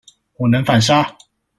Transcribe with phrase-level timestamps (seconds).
[0.37, 1.15] 我能反殺